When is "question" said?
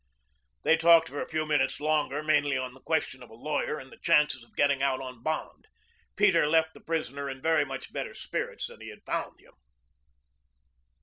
2.79-3.21